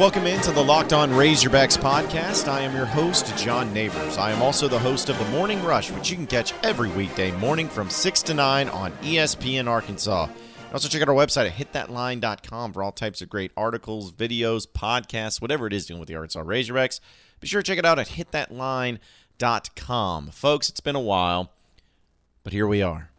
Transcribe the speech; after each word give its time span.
Welcome 0.00 0.26
into 0.26 0.50
the 0.50 0.64
Locked 0.64 0.94
On 0.94 1.10
Razorbacks 1.10 1.76
podcast. 1.76 2.48
I 2.48 2.62
am 2.62 2.74
your 2.74 2.86
host, 2.86 3.36
John 3.36 3.70
Neighbors. 3.74 4.16
I 4.16 4.30
am 4.30 4.40
also 4.40 4.66
the 4.66 4.78
host 4.78 5.10
of 5.10 5.18
the 5.18 5.26
Morning 5.26 5.62
Rush, 5.62 5.90
which 5.90 6.08
you 6.08 6.16
can 6.16 6.26
catch 6.26 6.54
every 6.62 6.88
weekday 6.88 7.32
morning 7.32 7.68
from 7.68 7.90
6 7.90 8.22
to 8.22 8.32
9 8.32 8.70
on 8.70 8.92
ESPN 9.02 9.68
Arkansas. 9.68 10.28
Also, 10.72 10.88
check 10.88 11.02
out 11.02 11.10
our 11.10 11.14
website 11.14 11.48
at 11.48 11.52
hitthatline.com 11.52 12.72
for 12.72 12.82
all 12.82 12.92
types 12.92 13.20
of 13.20 13.28
great 13.28 13.52
articles, 13.58 14.10
videos, 14.10 14.66
podcasts, 14.66 15.42
whatever 15.42 15.66
it 15.66 15.74
is 15.74 15.84
dealing 15.84 16.00
with 16.00 16.08
the 16.08 16.14
Arkansas 16.14 16.44
Razorbacks. 16.44 17.00
Be 17.40 17.46
sure 17.46 17.60
to 17.60 17.66
check 17.70 17.76
it 17.78 17.84
out 17.84 17.98
at 17.98 18.08
hitthatline.com. 18.08 19.00
Folks, 20.30 20.70
it's 20.70 20.80
been 20.80 20.96
a 20.96 21.00
while, 21.00 21.50
but 22.42 22.54
here 22.54 22.66
we 22.66 22.80
are. 22.80 23.10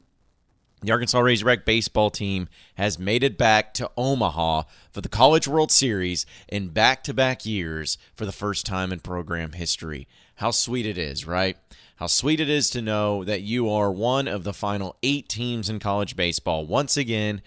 The 0.83 0.91
Arkansas 0.91 1.19
Razorback 1.19 1.63
baseball 1.63 2.09
team 2.09 2.49
has 2.73 2.97
made 2.97 3.23
it 3.23 3.37
back 3.37 3.71
to 3.75 3.91
Omaha 3.95 4.63
for 4.91 5.01
the 5.01 5.09
College 5.09 5.47
World 5.47 5.71
Series 5.71 6.25
in 6.47 6.69
back 6.69 7.03
to 7.03 7.13
back 7.13 7.45
years 7.45 7.99
for 8.15 8.25
the 8.25 8.31
first 8.31 8.65
time 8.65 8.91
in 8.91 8.99
program 8.99 9.51
history. 9.51 10.07
How 10.37 10.49
sweet 10.49 10.87
it 10.87 10.97
is, 10.97 11.27
right? 11.27 11.55
How 11.97 12.07
sweet 12.07 12.39
it 12.39 12.49
is 12.49 12.71
to 12.71 12.81
know 12.81 13.23
that 13.23 13.41
you 13.41 13.69
are 13.69 13.91
one 13.91 14.27
of 14.27 14.43
the 14.43 14.53
final 14.53 14.95
eight 15.03 15.29
teams 15.29 15.69
in 15.69 15.77
college 15.77 16.15
baseball 16.15 16.65
once 16.65 16.97
again, 16.97 17.43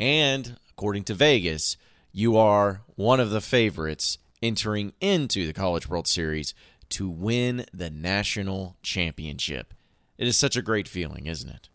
and 0.00 0.56
according 0.70 1.04
to 1.04 1.14
Vegas, 1.14 1.76
you 2.10 2.38
are 2.38 2.80
one 2.96 3.20
of 3.20 3.28
the 3.28 3.42
favorites 3.42 4.16
entering 4.40 4.94
into 5.02 5.46
the 5.46 5.52
College 5.52 5.90
World 5.90 6.06
Series 6.06 6.54
to 6.88 7.06
win 7.06 7.66
the 7.70 7.90
national 7.90 8.76
championship. 8.82 9.74
It 10.16 10.26
is 10.26 10.38
such 10.38 10.56
a 10.56 10.62
great 10.62 10.88
feeling, 10.88 11.26
isn't 11.26 11.50
it? 11.50 11.68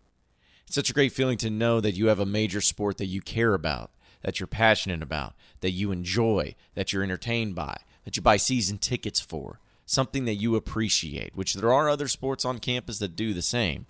Such 0.73 0.89
a 0.89 0.93
great 0.93 1.11
feeling 1.11 1.37
to 1.37 1.51
know 1.51 1.79
that 1.79 1.93
you 1.93 2.07
have 2.07 2.19
a 2.19 2.25
major 2.25 2.59
sport 2.59 2.97
that 2.97 3.05
you 3.05 3.21
care 3.21 3.53
about, 3.53 3.91
that 4.23 4.39
you're 4.39 4.47
passionate 4.47 5.03
about, 5.03 5.35
that 5.59 5.69
you 5.69 5.91
enjoy, 5.91 6.55
that 6.73 6.91
you're 6.91 7.03
entertained 7.03 7.53
by, 7.53 7.77
that 8.05 8.15
you 8.15 8.23
buy 8.23 8.37
season 8.37 8.79
tickets 8.79 9.19
for, 9.19 9.59
something 9.85 10.25
that 10.25 10.33
you 10.33 10.55
appreciate, 10.55 11.35
which 11.35 11.53
there 11.53 11.71
are 11.71 11.87
other 11.87 12.07
sports 12.07 12.43
on 12.43 12.57
campus 12.57 12.97
that 12.97 13.15
do 13.15 13.35
the 13.35 13.43
same. 13.43 13.85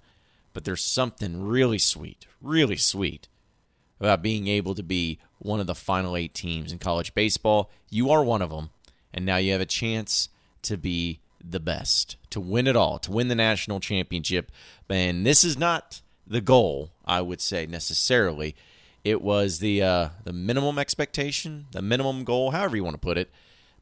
But 0.52 0.66
there's 0.66 0.84
something 0.84 1.42
really 1.42 1.78
sweet, 1.78 2.28
really 2.42 2.75
sweet 2.75 3.30
about 4.02 4.22
being 4.22 4.50
able 4.50 4.75
to 4.75 4.84
be 4.84 5.20
one 5.40 5.62
of 5.62 5.68
the 5.68 5.75
final 5.75 6.18
eight 6.18 6.34
teams 6.34 6.73
in 6.73 6.80
college 6.80 7.14
baseball. 7.14 7.72
You 7.90 8.12
are 8.12 8.25
one 8.25 8.42
of 8.42 8.50
them, 8.50 8.72
and 9.14 9.25
now 9.25 9.38
you 9.38 9.53
have 9.53 9.62
a 9.62 9.66
chance 9.66 10.28
to 10.64 10.75
be 10.75 11.22
the 11.42 11.62
best, 11.62 12.18
to 12.31 12.42
win 12.42 12.68
it 12.68 12.75
all, 12.75 13.00
to 13.00 13.12
win 13.14 13.30
the 13.30 13.36
national 13.36 13.80
championship. 13.80 14.52
And 14.90 15.25
this 15.25 15.45
is 15.45 15.58
not 15.58 16.02
the 16.25 16.41
goal, 16.41 16.91
I 17.05 17.21
would 17.21 17.41
say 17.41 17.66
necessarily. 17.66 18.55
It 19.03 19.21
was 19.21 19.59
the 19.59 19.81
uh, 19.83 20.09
the 20.23 20.33
minimum 20.33 20.79
expectation, 20.79 21.67
the 21.71 21.81
minimum 21.81 22.23
goal, 22.23 22.52
however 22.52 22.75
you 22.75 22.83
want 22.83 22.95
to 22.95 22.99
put 22.99 23.17
it. 23.17 23.29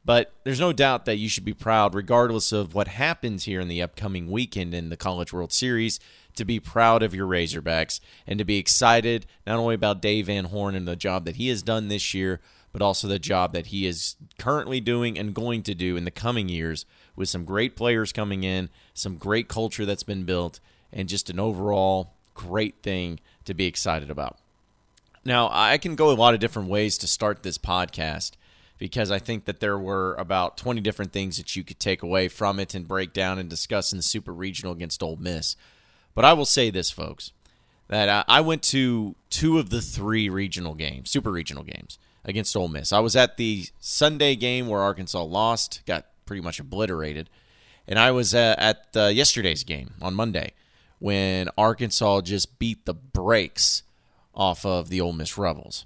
But 0.04 0.32
there's 0.42 0.58
no 0.58 0.72
doubt 0.72 1.04
that 1.04 1.18
you 1.18 1.28
should 1.28 1.44
be 1.44 1.54
proud, 1.54 1.94
regardless 1.94 2.50
of 2.50 2.74
what 2.74 2.88
happens 2.88 3.44
here 3.44 3.60
in 3.60 3.68
the 3.68 3.80
upcoming 3.80 4.30
weekend 4.30 4.74
in 4.74 4.88
the 4.88 4.96
College 4.96 5.32
World 5.32 5.52
Series, 5.52 6.00
to 6.34 6.44
be 6.44 6.58
proud 6.58 7.04
of 7.04 7.14
your 7.14 7.28
Razorbacks 7.28 8.00
and 8.26 8.38
to 8.38 8.44
be 8.44 8.58
excited 8.58 9.26
not 9.46 9.58
only 9.58 9.76
about 9.76 10.02
Dave 10.02 10.26
Van 10.26 10.46
Horn 10.46 10.74
and 10.74 10.88
the 10.88 10.96
job 10.96 11.24
that 11.24 11.36
he 11.36 11.48
has 11.48 11.62
done 11.62 11.86
this 11.86 12.14
year, 12.14 12.40
but 12.72 12.82
also 12.82 13.06
the 13.06 13.18
job 13.18 13.52
that 13.52 13.66
he 13.66 13.86
is 13.86 14.16
currently 14.38 14.80
doing 14.80 15.18
and 15.18 15.34
going 15.34 15.62
to 15.62 15.74
do 15.74 15.96
in 15.96 16.04
the 16.04 16.10
coming 16.10 16.48
years 16.48 16.84
with 17.14 17.28
some 17.28 17.44
great 17.44 17.76
players 17.76 18.12
coming 18.12 18.42
in, 18.42 18.70
some 18.94 19.16
great 19.16 19.46
culture 19.46 19.84
that's 19.84 20.02
been 20.02 20.24
built, 20.24 20.58
and 20.92 21.08
just 21.08 21.30
an 21.30 21.38
overall 21.38 22.11
great 22.34 22.82
thing 22.82 23.20
to 23.44 23.54
be 23.54 23.66
excited 23.66 24.10
about. 24.10 24.38
Now, 25.24 25.48
I 25.52 25.78
can 25.78 25.94
go 25.94 26.10
a 26.10 26.14
lot 26.14 26.34
of 26.34 26.40
different 26.40 26.68
ways 26.68 26.98
to 26.98 27.06
start 27.06 27.42
this 27.42 27.58
podcast 27.58 28.32
because 28.78 29.12
I 29.12 29.20
think 29.20 29.44
that 29.44 29.60
there 29.60 29.78
were 29.78 30.14
about 30.16 30.56
20 30.56 30.80
different 30.80 31.12
things 31.12 31.36
that 31.36 31.54
you 31.54 31.62
could 31.62 31.78
take 31.78 32.02
away 32.02 32.26
from 32.26 32.58
it 32.58 32.74
and 32.74 32.88
break 32.88 33.12
down 33.12 33.38
and 33.38 33.48
discuss 33.48 33.92
in 33.92 33.98
the 33.98 34.02
Super 34.02 34.32
Regional 34.32 34.72
against 34.72 35.02
Ole 35.02 35.16
Miss. 35.16 35.54
But 36.14 36.24
I 36.24 36.32
will 36.32 36.44
say 36.44 36.70
this, 36.70 36.90
folks, 36.90 37.30
that 37.86 38.24
I 38.26 38.40
went 38.40 38.62
to 38.64 39.14
two 39.30 39.58
of 39.58 39.70
the 39.70 39.80
three 39.80 40.28
regional 40.28 40.74
games, 40.74 41.10
Super 41.10 41.30
Regional 41.30 41.62
games 41.62 41.98
against 42.24 42.56
Ole 42.56 42.68
Miss. 42.68 42.92
I 42.92 42.98
was 42.98 43.14
at 43.14 43.36
the 43.36 43.66
Sunday 43.78 44.34
game 44.34 44.66
where 44.66 44.80
Arkansas 44.80 45.22
lost, 45.22 45.82
got 45.86 46.06
pretty 46.26 46.42
much 46.42 46.58
obliterated, 46.58 47.30
and 47.86 47.98
I 47.98 48.10
was 48.10 48.34
uh, 48.34 48.56
at 48.58 48.88
uh, 48.96 49.06
yesterday's 49.06 49.62
game 49.62 49.94
on 50.02 50.14
Monday 50.14 50.54
when 51.02 51.48
Arkansas 51.58 52.20
just 52.20 52.60
beat 52.60 52.84
the 52.86 52.94
brakes 52.94 53.82
off 54.36 54.64
of 54.64 54.88
the 54.88 55.00
Ole 55.00 55.12
Miss 55.12 55.36
Rebels. 55.36 55.84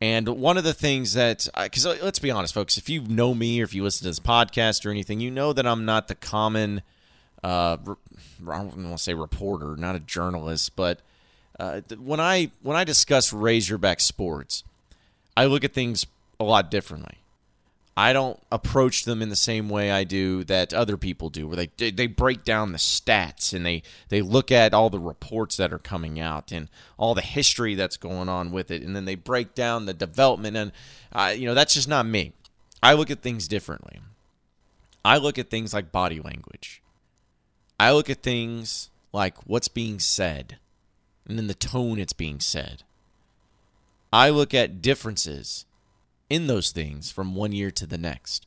And 0.00 0.28
one 0.28 0.56
of 0.56 0.62
the 0.62 0.72
things 0.72 1.14
that, 1.14 1.48
because 1.60 1.84
uh, 1.84 1.96
let's 2.02 2.20
be 2.20 2.30
honest, 2.30 2.54
folks, 2.54 2.76
if 2.76 2.88
you 2.88 3.02
know 3.02 3.34
me 3.34 3.60
or 3.60 3.64
if 3.64 3.74
you 3.74 3.82
listen 3.82 4.04
to 4.04 4.10
this 4.10 4.20
podcast 4.20 4.86
or 4.86 4.90
anything, 4.90 5.18
you 5.18 5.30
know 5.30 5.52
that 5.52 5.66
I'm 5.66 5.84
not 5.84 6.06
the 6.06 6.14
common, 6.14 6.82
uh, 7.42 7.76
I 7.76 8.58
don't 8.58 8.76
want 8.76 8.96
to 8.96 8.98
say 8.98 9.12
reporter, 9.12 9.76
not 9.76 9.96
a 9.96 10.00
journalist, 10.00 10.76
but 10.76 11.00
uh, 11.58 11.80
when 11.98 12.20
I 12.20 12.52
when 12.62 12.76
I 12.76 12.84
discuss 12.84 13.32
Razorback 13.32 14.00
sports, 14.00 14.62
I 15.36 15.46
look 15.46 15.64
at 15.64 15.72
things 15.72 16.06
a 16.38 16.44
lot 16.44 16.70
differently. 16.70 17.18
I 17.96 18.14
don't 18.14 18.40
approach 18.50 19.04
them 19.04 19.20
in 19.20 19.28
the 19.28 19.36
same 19.36 19.68
way 19.68 19.90
I 19.90 20.04
do 20.04 20.44
that 20.44 20.72
other 20.72 20.96
people 20.96 21.28
do, 21.28 21.46
where 21.46 21.66
they 21.76 21.90
they 21.90 22.06
break 22.06 22.42
down 22.42 22.72
the 22.72 22.78
stats 22.78 23.52
and 23.52 23.66
they 23.66 23.82
they 24.08 24.22
look 24.22 24.50
at 24.50 24.72
all 24.72 24.88
the 24.88 24.98
reports 24.98 25.58
that 25.58 25.74
are 25.74 25.78
coming 25.78 26.18
out 26.18 26.52
and 26.52 26.68
all 26.96 27.14
the 27.14 27.20
history 27.20 27.74
that's 27.74 27.98
going 27.98 28.30
on 28.30 28.50
with 28.50 28.70
it, 28.70 28.82
and 28.82 28.96
then 28.96 29.04
they 29.04 29.14
break 29.14 29.54
down 29.54 29.84
the 29.84 29.92
development. 29.92 30.56
And 30.56 30.72
uh, 31.12 31.34
you 31.36 31.44
know 31.46 31.54
that's 31.54 31.74
just 31.74 31.88
not 31.88 32.06
me. 32.06 32.32
I 32.82 32.94
look 32.94 33.10
at 33.10 33.20
things 33.20 33.46
differently. 33.46 34.00
I 35.04 35.18
look 35.18 35.38
at 35.38 35.50
things 35.50 35.74
like 35.74 35.92
body 35.92 36.20
language. 36.20 36.82
I 37.78 37.92
look 37.92 38.08
at 38.08 38.22
things 38.22 38.88
like 39.12 39.36
what's 39.46 39.68
being 39.68 39.98
said, 39.98 40.56
and 41.28 41.38
then 41.38 41.46
the 41.46 41.54
tone 41.54 41.98
it's 41.98 42.14
being 42.14 42.40
said. 42.40 42.84
I 44.14 44.30
look 44.30 44.54
at 44.54 44.80
differences 44.80 45.66
in 46.32 46.46
those 46.46 46.70
things 46.70 47.12
from 47.12 47.34
one 47.34 47.52
year 47.52 47.70
to 47.70 47.84
the 47.84 47.98
next. 47.98 48.46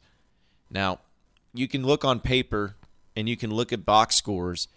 Now, 0.71 1.01
you 1.53 1.67
can 1.67 1.83
look 1.83 2.03
on 2.03 2.19
paper 2.19 2.77
and 3.15 3.29
you 3.29 3.37
can 3.37 3.51
look 3.51 3.71
at 3.71 3.85
box 3.85 4.15
scores 4.15 4.67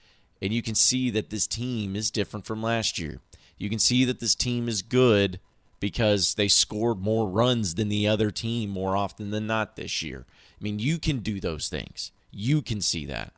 and 0.43 0.53
you 0.53 0.61
can 0.61 0.75
see 0.75 1.09
that 1.11 1.31
this 1.31 1.47
team 1.47 1.97
is 1.97 2.11
different 2.11 2.45
from 2.45 2.63
last 2.63 2.99
year. 2.99 3.21
You 3.57 3.71
can 3.71 3.79
see 3.79 4.05
that 4.05 4.21
this 4.21 4.35
team 4.35 4.69
is 4.69 4.83
good 4.83 5.41
because 5.81 6.35
they 6.35 6.49
scored 6.49 7.01
more 7.01 7.27
runs 7.27 7.77
than 7.77 7.89
the 7.89 8.07
other 8.07 8.31
team 8.31 8.69
more 8.69 8.95
often 8.95 9.31
than 9.31 9.47
not 9.47 9.75
this 9.75 10.03
year. 10.03 10.27
I 10.29 10.63
mean, 10.63 10.79
you 10.79 10.99
can 10.99 11.21
do 11.21 11.41
those 11.41 11.71
things. 11.71 12.13
You 12.31 12.61
can 12.61 12.83
see 12.83 13.07
that. 13.07 13.33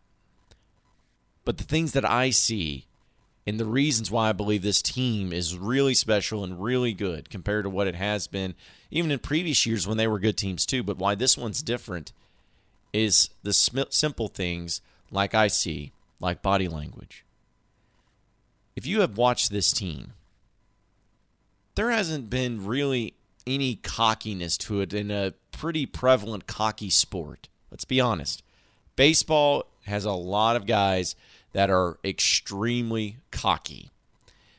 But 1.44 1.58
the 1.58 1.64
things 1.64 1.92
that 1.92 2.04
I 2.04 2.30
see 2.30 2.86
and 3.50 3.58
the 3.58 3.64
reasons 3.64 4.12
why 4.12 4.28
I 4.28 4.32
believe 4.32 4.62
this 4.62 4.80
team 4.80 5.32
is 5.32 5.58
really 5.58 5.92
special 5.92 6.44
and 6.44 6.62
really 6.62 6.92
good 6.92 7.28
compared 7.30 7.64
to 7.64 7.70
what 7.70 7.88
it 7.88 7.96
has 7.96 8.28
been, 8.28 8.54
even 8.92 9.10
in 9.10 9.18
previous 9.18 9.66
years 9.66 9.88
when 9.88 9.96
they 9.96 10.06
were 10.06 10.20
good 10.20 10.36
teams 10.36 10.64
too. 10.64 10.84
But 10.84 10.98
why 10.98 11.16
this 11.16 11.36
one's 11.36 11.60
different 11.60 12.12
is 12.92 13.30
the 13.42 13.52
simple 13.52 14.28
things 14.28 14.80
like 15.10 15.34
I 15.34 15.48
see, 15.48 15.90
like 16.20 16.42
body 16.42 16.68
language. 16.68 17.24
If 18.76 18.86
you 18.86 19.00
have 19.00 19.16
watched 19.18 19.50
this 19.50 19.72
team, 19.72 20.12
there 21.74 21.90
hasn't 21.90 22.30
been 22.30 22.64
really 22.64 23.14
any 23.48 23.74
cockiness 23.74 24.56
to 24.58 24.80
it 24.80 24.94
in 24.94 25.10
a 25.10 25.34
pretty 25.50 25.86
prevalent 25.86 26.46
cocky 26.46 26.88
sport. 26.88 27.48
Let's 27.72 27.84
be 27.84 28.00
honest. 28.00 28.44
Baseball 28.94 29.66
has 29.86 30.04
a 30.04 30.12
lot 30.12 30.54
of 30.54 30.66
guys 30.66 31.16
that 31.52 31.70
are 31.70 31.98
extremely 32.04 33.18
cocky. 33.30 33.90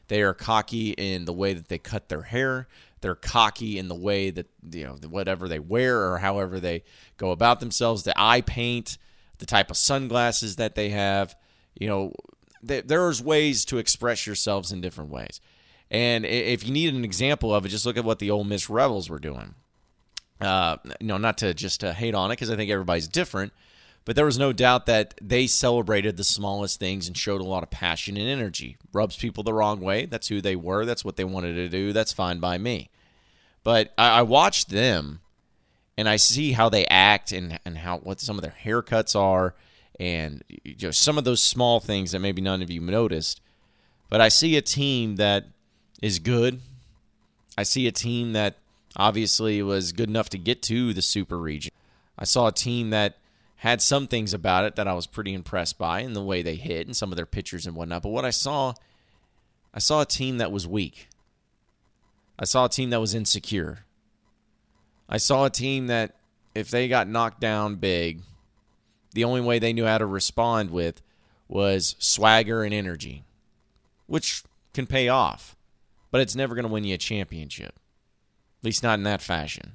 They 0.07 0.21
are 0.21 0.33
cocky 0.33 0.91
in 0.91 1.25
the 1.25 1.33
way 1.33 1.53
that 1.53 1.69
they 1.69 1.77
cut 1.77 2.09
their 2.09 2.23
hair. 2.23 2.67
They're 2.99 3.15
cocky 3.15 3.77
in 3.77 3.87
the 3.87 3.95
way 3.95 4.29
that 4.29 4.47
you 4.71 4.83
know 4.83 4.97
whatever 5.09 5.47
they 5.47 5.59
wear 5.59 6.11
or 6.11 6.17
however 6.19 6.59
they 6.59 6.83
go 7.17 7.31
about 7.31 7.59
themselves. 7.59 8.03
The 8.03 8.13
eye 8.15 8.41
paint, 8.41 8.97
the 9.39 9.45
type 9.45 9.71
of 9.71 9.77
sunglasses 9.77 10.57
that 10.57 10.75
they 10.75 10.89
have. 10.89 11.35
You 11.79 11.87
know, 11.87 12.13
there's 12.61 13.23
ways 13.23 13.65
to 13.65 13.77
express 13.77 14.27
yourselves 14.27 14.71
in 14.71 14.81
different 14.81 15.09
ways. 15.09 15.39
And 15.89 16.25
if 16.25 16.65
you 16.65 16.71
need 16.71 16.93
an 16.93 17.03
example 17.03 17.53
of 17.53 17.65
it, 17.65 17.69
just 17.69 17.85
look 17.85 17.97
at 17.97 18.05
what 18.05 18.19
the 18.19 18.31
Ole 18.31 18.43
Miss 18.43 18.69
Rebels 18.69 19.09
were 19.09 19.19
doing. 19.19 19.55
Uh, 20.39 20.77
you 20.99 21.07
know, 21.07 21.17
not 21.17 21.37
to 21.39 21.53
just 21.53 21.83
uh, 21.83 21.93
hate 21.93 22.15
on 22.15 22.31
it 22.31 22.33
because 22.33 22.49
I 22.49 22.55
think 22.55 22.71
everybody's 22.71 23.07
different, 23.07 23.53
but 24.05 24.15
there 24.15 24.25
was 24.25 24.37
no 24.37 24.51
doubt 24.53 24.85
that 24.87 25.13
they 25.21 25.47
celebrated 25.47 26.17
the 26.17 26.23
smallest 26.23 26.79
things 26.79 27.07
and 27.07 27.15
showed 27.15 27.41
a 27.41 27.45
lot 27.45 27.63
of 27.63 27.69
passion 27.69 28.17
and 28.17 28.27
energy. 28.27 28.77
Rubs 28.93 29.17
people 29.17 29.43
the 29.43 29.53
wrong 29.53 29.79
way. 29.79 30.05
That's 30.05 30.27
who 30.27 30.41
they 30.41 30.55
were. 30.55 30.85
That's 30.85 31.05
what 31.05 31.15
they 31.15 31.23
wanted 31.23 31.55
to 31.55 31.69
do. 31.69 31.93
That's 31.93 32.13
fine 32.13 32.39
by 32.39 32.57
me. 32.57 32.89
But 33.63 33.93
I, 33.97 34.19
I 34.19 34.21
watched 34.23 34.69
them 34.69 35.21
and 35.97 36.09
I 36.09 36.15
see 36.15 36.53
how 36.53 36.69
they 36.69 36.85
act 36.87 37.31
and, 37.31 37.59
and 37.63 37.77
how 37.77 37.97
what 37.99 38.19
some 38.19 38.37
of 38.37 38.41
their 38.41 38.55
haircuts 38.63 39.15
are 39.15 39.55
and 39.99 40.43
you 40.63 40.75
know, 40.81 40.91
some 40.91 41.17
of 41.17 41.23
those 41.23 41.41
small 41.41 41.79
things 41.79 42.11
that 42.11 42.19
maybe 42.19 42.41
none 42.41 42.61
of 42.61 42.71
you 42.71 42.81
noticed. 42.81 43.39
But 44.09 44.19
I 44.19 44.29
see 44.29 44.57
a 44.57 44.61
team 44.61 45.17
that 45.17 45.45
is 46.01 46.19
good. 46.19 46.59
I 47.57 47.63
see 47.63 47.85
a 47.87 47.91
team 47.91 48.33
that 48.33 48.55
Obviously, 48.95 49.61
was 49.63 49.93
good 49.93 50.09
enough 50.09 50.29
to 50.29 50.37
get 50.37 50.61
to 50.63 50.93
the 50.93 51.01
Super 51.01 51.37
Region. 51.37 51.71
I 52.19 52.25
saw 52.25 52.47
a 52.47 52.51
team 52.51 52.89
that 52.89 53.17
had 53.61 53.79
some 53.79 54.07
things 54.07 54.33
about 54.33 54.65
it 54.65 54.75
that 54.75 54.87
I 54.87 54.93
was 54.93 55.05
pretty 55.05 55.35
impressed 55.35 55.77
by 55.77 55.99
in 55.99 56.13
the 56.13 56.23
way 56.23 56.41
they 56.41 56.55
hit 56.55 56.87
and 56.87 56.95
some 56.95 57.11
of 57.11 57.15
their 57.15 57.27
pitchers 57.27 57.67
and 57.67 57.75
whatnot. 57.75 58.01
But 58.01 58.09
what 58.09 58.25
I 58.25 58.31
saw, 58.31 58.73
I 59.71 59.77
saw 59.77 60.01
a 60.01 60.05
team 60.05 60.39
that 60.39 60.51
was 60.51 60.67
weak. 60.67 61.09
I 62.39 62.45
saw 62.45 62.65
a 62.65 62.69
team 62.69 62.89
that 62.89 62.99
was 62.99 63.13
insecure. 63.13 63.85
I 65.07 65.17
saw 65.17 65.45
a 65.45 65.51
team 65.51 65.85
that, 65.87 66.15
if 66.55 66.71
they 66.71 66.87
got 66.87 67.07
knocked 67.07 67.39
down 67.39 67.75
big, 67.75 68.21
the 69.13 69.25
only 69.25 69.41
way 69.41 69.59
they 69.59 69.73
knew 69.73 69.85
how 69.85 69.99
to 69.99 70.07
respond 70.07 70.71
with 70.71 71.03
was 71.47 71.95
swagger 71.99 72.63
and 72.63 72.73
energy, 72.73 73.25
which 74.07 74.41
can 74.73 74.87
pay 74.87 75.07
off, 75.07 75.55
but 76.09 76.19
it's 76.19 76.35
never 76.35 76.55
going 76.55 76.65
to 76.65 76.73
win 76.73 76.83
you 76.83 76.95
a 76.95 76.97
championship, 76.97 77.75
at 78.59 78.65
least 78.65 78.81
not 78.81 78.97
in 78.97 79.03
that 79.03 79.21
fashion. 79.21 79.73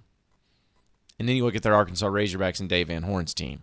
And 1.20 1.28
then 1.28 1.36
you 1.36 1.44
look 1.44 1.54
at 1.54 1.62
their 1.62 1.76
Arkansas 1.76 2.08
Razorbacks 2.08 2.58
and 2.58 2.68
Dave 2.68 2.88
Van 2.88 3.04
Horn's 3.04 3.32
team. 3.32 3.62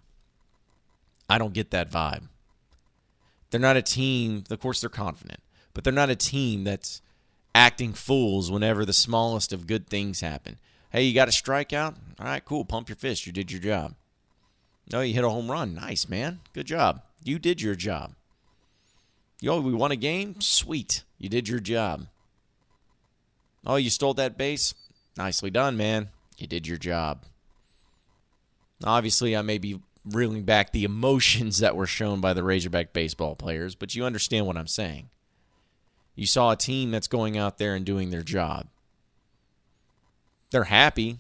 I 1.30 1.38
don't 1.38 1.54
get 1.54 1.72
that 1.72 1.92
vibe. 1.92 2.28
They're 3.50 3.60
not 3.60 3.78
a 3.78 3.81
team, 3.81 4.44
of 4.50 4.60
course, 4.60 4.81
they're 4.81 4.90
confident, 4.90 5.40
but 5.74 5.84
they're 5.84 5.94
not 5.94 6.10
a 6.10 6.16
team 6.16 6.64
that's 6.64 7.02
acting 7.54 7.94
fools 7.94 8.52
whenever 8.52 8.86
the 8.86 8.94
smallest 8.94 9.54
of 9.54 9.68
good 9.68 9.88
things 9.88 10.22
happen. 10.22 10.58
Hey, 10.90 11.04
you 11.04 11.14
got 11.14 11.28
a 11.28 11.31
strikeout? 11.31 11.96
All 12.20 12.25
right, 12.25 12.44
cool. 12.44 12.66
Pump 12.66 12.90
your 12.90 12.96
fist. 12.96 13.25
You 13.25 13.34
did 13.34 13.52
your 13.52 13.62
job. 13.62 13.96
No, 14.92 15.02
you 15.02 15.14
hit 15.14 15.24
a 15.24 15.30
home 15.30 15.50
run. 15.50 15.74
Nice, 15.74 16.10
man. 16.10 16.42
Good 16.54 16.68
job. 16.68 17.02
You 17.24 17.40
did 17.40 17.62
your 17.62 17.76
job. 17.76 18.14
Yo, 19.40 19.60
we 19.60 19.74
won 19.74 19.92
a 19.92 19.96
game? 19.96 20.40
Sweet. 20.40 21.04
You 21.18 21.30
did 21.30 21.48
your 21.48 21.60
job. 21.60 22.08
Oh, 23.66 23.78
you 23.78 23.90
stole 23.90 24.14
that 24.16 24.38
base? 24.38 24.74
Nicely 25.18 25.50
done, 25.50 25.78
man. 25.78 26.10
You 26.38 26.48
did 26.48 26.68
your 26.68 26.78
job. 26.78 27.26
Obviously, 28.84 29.36
I 29.36 29.42
may 29.42 29.58
be 29.58 29.80
reeling 30.06 30.44
back 30.44 30.72
the 30.72 30.84
emotions 30.84 31.60
that 31.60 31.76
were 31.76 31.88
shown 31.88 32.20
by 32.20 32.34
the 32.34 32.44
Razorback 32.44 32.94
baseball 32.94 33.36
players, 33.36 33.76
but 33.76 33.96
you 33.96 34.06
understand 34.06 34.46
what 34.46 34.58
I'm 34.58 34.68
saying. 34.68 35.10
You 36.16 36.28
saw 36.28 36.52
a 36.52 36.58
team 36.58 36.92
that's 36.92 37.08
going 37.08 37.38
out 37.38 37.58
there 37.58 37.76
and 37.76 37.86
doing 37.86 38.10
their 38.10 38.22
job. 38.22 38.68
They're 40.52 40.66
happy. 40.66 41.20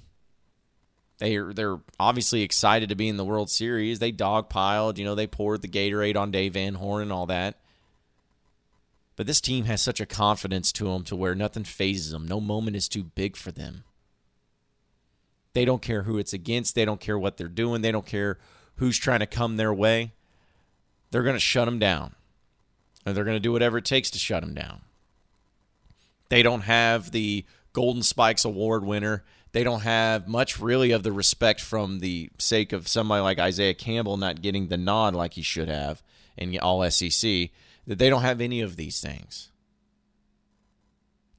They're 1.17 1.53
they're 1.53 1.79
obviously 1.99 2.41
excited 2.41 2.89
to 2.89 2.95
be 2.95 3.07
in 3.07 3.17
the 3.17 3.25
World 3.25 3.49
Series. 3.49 3.99
They 3.99 4.11
dogpiled, 4.11 4.97
you 4.97 5.05
know, 5.05 5.15
they 5.15 5.27
poured 5.27 5.61
the 5.61 5.67
Gatorade 5.67 6.17
on 6.17 6.31
Dave 6.31 6.53
Van 6.53 6.75
Horn 6.75 7.03
and 7.03 7.11
all 7.11 7.25
that. 7.27 7.59
But 9.15 9.27
this 9.27 9.41
team 9.41 9.65
has 9.65 9.81
such 9.81 10.01
a 10.01 10.05
confidence 10.05 10.71
to 10.73 10.85
them 10.85 11.03
to 11.05 11.15
where 11.15 11.35
nothing 11.35 11.63
phases 11.63 12.11
them. 12.11 12.27
No 12.27 12.39
moment 12.39 12.75
is 12.75 12.87
too 12.87 13.03
big 13.03 13.35
for 13.35 13.51
them. 13.51 13.83
They 15.53 15.65
don't 15.65 15.83
care 15.83 16.03
who 16.03 16.17
it's 16.17 16.33
against. 16.33 16.73
They 16.73 16.85
don't 16.85 16.99
care 16.99 17.17
what 17.17 17.37
they're 17.37 17.47
doing. 17.47 17.81
They 17.81 17.91
don't 17.91 18.07
care 18.07 18.39
who's 18.75 18.97
trying 18.97 19.19
to 19.19 19.25
come 19.25 19.57
their 19.57 19.73
way. 19.73 20.13
They're 21.11 21.23
going 21.23 21.35
to 21.35 21.39
shut 21.39 21.65
them 21.65 21.79
down. 21.79 22.15
And 23.05 23.15
they're 23.15 23.25
going 23.25 23.35
to 23.35 23.41
do 23.41 23.51
whatever 23.51 23.77
it 23.77 23.85
takes 23.85 24.09
to 24.11 24.19
shut 24.19 24.41
them 24.41 24.53
down. 24.53 24.81
They 26.29 26.41
don't 26.41 26.61
have 26.61 27.11
the 27.11 27.45
Golden 27.73 28.01
Spikes 28.01 28.45
Award 28.45 28.85
winner 28.85 29.23
they 29.53 29.63
don't 29.63 29.81
have 29.81 30.27
much 30.27 30.59
really 30.59 30.91
of 30.91 31.03
the 31.03 31.11
respect 31.11 31.61
from 31.61 31.99
the 31.99 32.29
sake 32.39 32.73
of 32.73 32.87
somebody 32.87 33.21
like 33.21 33.39
Isaiah 33.39 33.75
Campbell 33.75 34.17
not 34.17 34.41
getting 34.41 34.67
the 34.67 34.77
nod 34.77 35.13
like 35.13 35.35
he 35.35 35.43
should 35.43 35.69
have 35.69 36.01
in 36.35 36.57
all 36.57 36.89
SEC, 36.89 37.51
that 37.85 37.99
they 37.99 38.09
don't 38.09 38.23
have 38.23 38.41
any 38.41 38.61
of 38.61 38.75
these 38.75 38.99
things. 38.99 39.51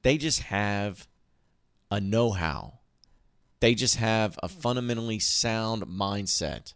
They 0.01 0.17
just 0.17 0.43
have 0.43 1.07
a 1.91 1.99
know 1.99 2.31
how. 2.31 2.79
They 3.59 3.75
just 3.75 3.97
have 3.97 4.39
a 4.41 4.47
fundamentally 4.47 5.19
sound 5.19 5.83
mindset 5.83 6.73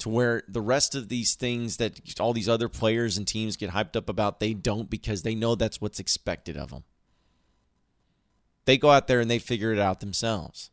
to 0.00 0.08
where 0.08 0.42
the 0.48 0.60
rest 0.60 0.94
of 0.94 1.08
these 1.08 1.34
things 1.34 1.76
that 1.76 2.18
all 2.20 2.32
these 2.32 2.48
other 2.48 2.68
players 2.68 3.16
and 3.16 3.26
teams 3.26 3.56
get 3.56 3.70
hyped 3.70 3.96
up 3.96 4.08
about, 4.08 4.40
they 4.40 4.54
don't 4.54 4.90
because 4.90 5.22
they 5.22 5.34
know 5.34 5.54
that's 5.54 5.80
what's 5.80 6.00
expected 6.00 6.56
of 6.56 6.70
them. 6.70 6.84
They 8.64 8.78
go 8.78 8.90
out 8.90 9.08
there 9.08 9.20
and 9.20 9.30
they 9.30 9.38
figure 9.38 9.72
it 9.72 9.78
out 9.78 10.00
themselves. 10.00 10.70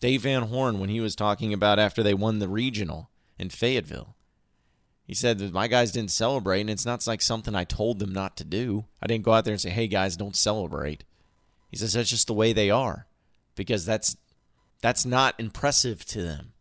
Dave 0.00 0.22
Van 0.22 0.42
Horn, 0.44 0.78
when 0.78 0.88
he 0.90 1.00
was 1.00 1.16
talking 1.16 1.52
about 1.52 1.78
after 1.78 2.02
they 2.02 2.14
won 2.14 2.38
the 2.38 2.48
regional 2.48 3.10
in 3.38 3.50
Fayetteville, 3.50 4.14
he 5.04 5.14
said 5.14 5.38
that 5.38 5.54
my 5.54 5.68
guys 5.68 5.90
didn't 5.90 6.10
celebrate, 6.10 6.60
and 6.60 6.70
it's 6.70 6.84
not 6.84 7.06
like 7.06 7.22
something 7.22 7.54
I 7.54 7.64
told 7.64 7.98
them 7.98 8.12
not 8.12 8.36
to 8.36 8.44
do. 8.44 8.84
I 9.00 9.06
didn't 9.06 9.24
go 9.24 9.32
out 9.32 9.44
there 9.44 9.54
and 9.54 9.60
say, 9.60 9.70
"Hey 9.70 9.88
guys, 9.88 10.18
don't 10.18 10.36
celebrate." 10.36 11.02
He 11.70 11.78
says 11.78 11.94
that's 11.94 12.10
just 12.10 12.26
the 12.26 12.34
way 12.34 12.52
they 12.52 12.70
are, 12.70 13.06
because 13.56 13.86
that's 13.86 14.16
that's 14.82 15.06
not 15.06 15.34
impressive 15.38 16.04
to 16.06 16.22
them. 16.22 16.52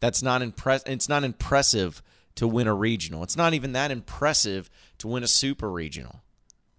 That's 0.00 0.22
not 0.22 0.42
impress. 0.42 0.82
It's 0.86 1.08
not 1.08 1.24
impressive 1.24 2.02
to 2.36 2.48
win 2.48 2.66
a 2.66 2.74
regional. 2.74 3.22
It's 3.22 3.36
not 3.36 3.54
even 3.54 3.72
that 3.72 3.90
impressive 3.90 4.70
to 4.98 5.08
win 5.08 5.22
a 5.22 5.28
super 5.28 5.70
regional. 5.70 6.22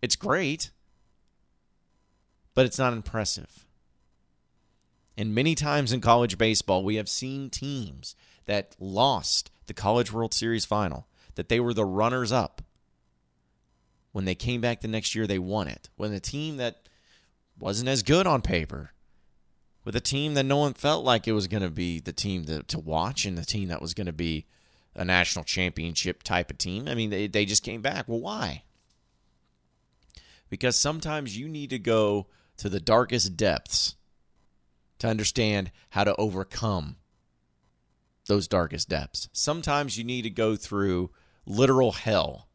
It's 0.01 0.15
great 0.15 0.71
but 2.53 2.65
it's 2.65 2.79
not 2.79 2.93
impressive. 2.93 3.65
And 5.17 5.35
many 5.35 5.55
times 5.55 5.91
in 5.91 6.01
college 6.01 6.37
baseball, 6.37 6.83
we 6.83 6.95
have 6.95 7.09
seen 7.09 7.49
teams 7.49 8.15
that 8.45 8.75
lost 8.79 9.51
the 9.67 9.73
College 9.73 10.11
World 10.11 10.33
Series 10.33 10.65
final, 10.65 11.07
that 11.35 11.49
they 11.49 11.59
were 11.59 11.73
the 11.73 11.85
runners 11.85 12.31
up. 12.31 12.61
When 14.11 14.25
they 14.25 14.35
came 14.35 14.59
back 14.59 14.81
the 14.81 14.87
next 14.87 15.15
year, 15.15 15.27
they 15.27 15.39
won 15.39 15.67
it. 15.67 15.89
When 15.95 16.11
a 16.11 16.19
team 16.19 16.57
that 16.57 16.89
wasn't 17.59 17.89
as 17.89 18.03
good 18.03 18.27
on 18.27 18.41
paper, 18.41 18.91
with 19.83 19.95
a 19.95 20.01
team 20.01 20.35
that 20.35 20.43
no 20.43 20.57
one 20.57 20.73
felt 20.73 21.03
like 21.03 21.27
it 21.27 21.33
was 21.33 21.47
going 21.47 21.63
to 21.63 21.69
be 21.69 21.99
the 21.99 22.13
team 22.13 22.45
to, 22.45 22.63
to 22.63 22.79
watch 22.79 23.25
and 23.25 23.37
the 23.37 23.45
team 23.45 23.69
that 23.69 23.81
was 23.81 23.93
going 23.93 24.07
to 24.07 24.13
be 24.13 24.45
a 24.95 25.05
national 25.05 25.45
championship 25.45 26.23
type 26.23 26.51
of 26.51 26.57
team. 26.57 26.87
I 26.87 26.95
mean, 26.95 27.09
they, 27.09 27.27
they 27.27 27.45
just 27.45 27.63
came 27.63 27.81
back. 27.81 28.07
Well, 28.07 28.19
why? 28.19 28.63
Because 30.49 30.75
sometimes 30.75 31.37
you 31.37 31.47
need 31.47 31.69
to 31.69 31.79
go 31.79 32.27
to 32.57 32.69
the 32.69 32.79
darkest 32.79 33.37
depths 33.37 33.95
to 34.99 35.07
understand 35.07 35.71
how 35.91 36.03
to 36.03 36.15
overcome 36.17 36.97
those 38.27 38.47
darkest 38.47 38.87
depths. 38.87 39.29
Sometimes 39.33 39.97
you 39.97 40.03
need 40.03 40.21
to 40.23 40.29
go 40.29 40.55
through 40.55 41.09
literal 41.45 41.93
hell, 41.93 42.49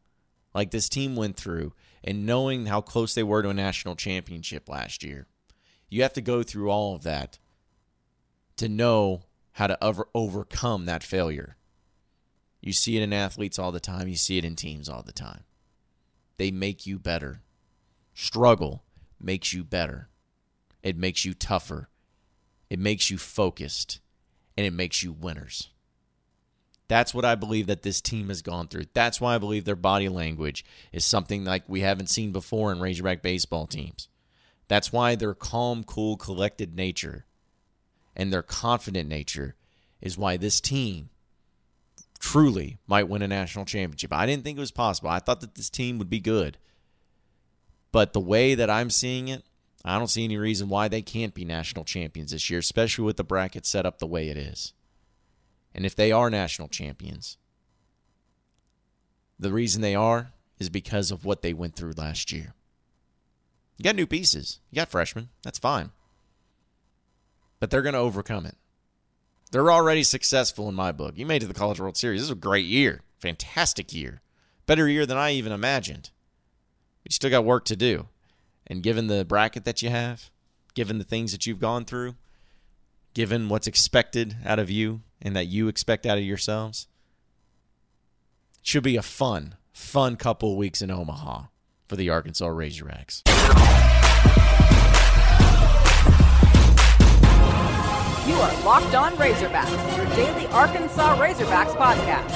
like 0.54 0.70
this 0.70 0.88
team 0.88 1.16
went 1.16 1.36
through, 1.36 1.72
and 2.04 2.24
knowing 2.24 2.66
how 2.66 2.80
close 2.80 3.14
they 3.14 3.22
were 3.22 3.42
to 3.42 3.48
a 3.48 3.54
national 3.54 3.96
championship 3.96 4.68
last 4.68 5.02
year. 5.02 5.26
You 5.96 6.02
have 6.02 6.12
to 6.12 6.20
go 6.20 6.42
through 6.42 6.68
all 6.68 6.94
of 6.94 7.04
that 7.04 7.38
to 8.58 8.68
know 8.68 9.22
how 9.52 9.66
to 9.66 9.82
over- 9.82 10.10
overcome 10.14 10.84
that 10.84 11.02
failure. 11.02 11.56
You 12.60 12.74
see 12.74 12.98
it 12.98 13.02
in 13.02 13.14
athletes 13.14 13.58
all 13.58 13.72
the 13.72 13.80
time, 13.80 14.06
you 14.06 14.16
see 14.16 14.36
it 14.36 14.44
in 14.44 14.56
teams 14.56 14.90
all 14.90 15.02
the 15.02 15.10
time. 15.10 15.44
They 16.36 16.50
make 16.50 16.86
you 16.86 16.98
better. 16.98 17.40
Struggle 18.12 18.84
makes 19.18 19.54
you 19.54 19.64
better. 19.64 20.10
It 20.82 20.98
makes 20.98 21.24
you 21.24 21.32
tougher. 21.32 21.88
It 22.68 22.78
makes 22.78 23.10
you 23.10 23.16
focused. 23.16 24.00
And 24.54 24.66
it 24.66 24.74
makes 24.74 25.02
you 25.02 25.12
winners. 25.12 25.70
That's 26.88 27.14
what 27.14 27.24
I 27.24 27.36
believe 27.36 27.68
that 27.68 27.84
this 27.84 28.02
team 28.02 28.28
has 28.28 28.42
gone 28.42 28.68
through. 28.68 28.84
That's 28.92 29.18
why 29.18 29.34
I 29.34 29.38
believe 29.38 29.64
their 29.64 29.74
body 29.74 30.10
language 30.10 30.62
is 30.92 31.06
something 31.06 31.46
like 31.46 31.64
we 31.66 31.80
haven't 31.80 32.10
seen 32.10 32.32
before 32.32 32.70
in 32.70 32.80
Razorback 32.80 33.22
baseball 33.22 33.66
teams. 33.66 34.08
That's 34.68 34.92
why 34.92 35.14
their 35.14 35.35
calm, 35.35 35.85
cool, 35.85 36.16
collected 36.16 36.75
nature 36.75 37.25
and 38.16 38.32
their 38.32 38.42
confident 38.42 39.08
nature 39.08 39.54
is 40.00 40.18
why 40.18 40.37
this 40.37 40.61
team 40.61 41.11
truly 42.18 42.78
might 42.87 43.08
win 43.08 43.23
a 43.23 43.28
national 43.28 43.64
championship. 43.64 44.12
I 44.12 44.26
didn't 44.26 44.44
think 44.44 44.56
it 44.56 44.61
was 44.61 44.70
possible. 44.70 45.11
I 45.11 45.18
thought 45.18 45.40
that 45.42 45.54
this 45.54 45.70
team 45.70 45.99
would 45.99 46.11
be 46.11 46.20
good. 46.20 46.58
But 47.92 48.12
the 48.12 48.20
way 48.20 48.54
that 48.54 48.70
I'm 48.70 48.90
seeing 48.90 49.28
it, 49.28 49.44
I 49.85 49.99
don't 49.99 50.08
see 50.08 50.25
any 50.25 50.37
reason 50.37 50.68
why 50.68 50.88
they 50.88 51.02
can't 51.02 51.35
be 51.35 51.44
national 51.44 51.85
champions 51.85 52.32
this 52.32 52.50
year, 52.50 52.58
especially 52.58 53.04
with 53.04 53.16
the 53.16 53.25
bracket 53.25 53.64
set 53.64 53.87
up 53.87 53.99
the 53.99 54.06
way 54.06 54.28
it 54.28 54.37
is. 54.37 54.73
And 55.75 55.87
if 55.87 55.94
they 55.94 56.11
are 56.11 56.28
national 56.28 56.68
champions, 56.68 57.37
the 59.38 59.52
reason 59.52 59.82
they 59.82 59.94
are 59.94 60.32
is 60.58 60.70
because 60.70 61.11
of 61.11 61.25
what 61.25 61.42
they 61.42 61.52
went 61.52 61.76
through 61.76 61.92
last 61.96 62.32
year. 62.32 62.54
You 63.76 63.83
got 63.83 63.97
new 63.97 64.06
pieces, 64.06 64.61
you 64.71 64.76
got 64.76 64.88
freshmen, 64.88 65.28
that's 65.42 65.59
fine. 65.59 65.90
But 67.61 67.71
they're 67.71 67.83
going 67.83 67.95
to 67.95 67.99
overcome 67.99 68.47
it. 68.47 68.56
They're 69.52 69.71
already 69.71 70.02
successful 70.02 70.68
in 70.68 70.75
my 70.75 70.92
book. 70.92 71.14
You 71.16 71.26
made 71.26 71.37
it 71.37 71.47
to 71.47 71.52
the 71.52 71.59
College 71.59 71.80
World 71.80 71.97
Series. 71.97 72.21
This 72.21 72.26
is 72.26 72.33
a 72.33 72.37
great 72.37 72.66
year, 72.66 73.02
fantastic 73.18 73.95
year, 73.95 74.21
better 74.66 74.88
year 74.88 75.06
than 75.06 75.16
I 75.16 75.33
even 75.33 75.52
imagined. 75.52 76.11
But 77.02 77.12
you 77.12 77.14
still 77.14 77.30
got 77.30 77.45
work 77.45 77.64
to 77.66 77.76
do. 77.76 78.09
And 78.66 78.83
given 78.83 79.06
the 79.06 79.25
bracket 79.25 79.64
that 79.64 79.83
you 79.83 79.90
have, 79.90 80.30
given 80.75 80.99
the 80.99 81.04
things 81.04 81.33
that 81.33 81.47
you've 81.47 81.61
gone 81.61 81.85
through, 81.85 82.16
given 83.14 83.49
what's 83.49 83.66
expected 83.66 84.37
out 84.45 84.59
of 84.59 84.71
you 84.71 85.02
and 85.23 85.37
that 85.37 85.47
you 85.47 85.68
expect 85.68 86.04
out 86.04 86.18
of 86.18 86.25
yourselves, 86.25 86.88
it 88.61 88.66
should 88.66 88.83
be 88.83 88.97
a 88.97 89.02
fun, 89.02 89.54
fun 89.73 90.16
couple 90.16 90.56
weeks 90.56 90.83
in 90.83 90.90
Omaha 90.90 91.45
for 91.88 91.97
the 91.97 92.11
Arkansas 92.11 92.49
Razorbacks. 92.49 93.23
Are 98.46 98.64
Locked 98.64 98.94
On 98.94 99.12
Razorbacks, 99.16 99.96
your 99.96 100.06
daily 100.14 100.46
Arkansas 100.48 101.16
Razorbacks 101.16 101.76
podcast. 101.76 102.30